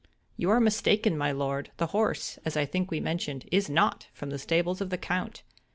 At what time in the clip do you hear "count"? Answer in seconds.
4.97-5.43